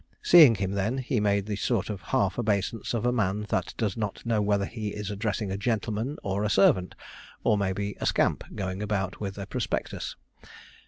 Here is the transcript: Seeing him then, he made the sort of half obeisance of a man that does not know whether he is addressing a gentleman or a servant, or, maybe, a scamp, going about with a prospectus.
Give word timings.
Seeing 0.23 0.55
him 0.55 0.71
then, 0.71 0.97
he 0.97 1.19
made 1.19 1.45
the 1.45 1.55
sort 1.55 1.91
of 1.91 2.01
half 2.01 2.39
obeisance 2.39 2.95
of 2.95 3.05
a 3.05 3.11
man 3.11 3.45
that 3.49 3.75
does 3.77 3.95
not 3.95 4.25
know 4.25 4.41
whether 4.41 4.65
he 4.65 4.87
is 4.87 5.11
addressing 5.11 5.51
a 5.51 5.59
gentleman 5.59 6.17
or 6.23 6.43
a 6.43 6.49
servant, 6.49 6.95
or, 7.43 7.55
maybe, 7.55 7.95
a 8.01 8.07
scamp, 8.07 8.43
going 8.55 8.81
about 8.81 9.19
with 9.19 9.37
a 9.37 9.45
prospectus. 9.45 10.15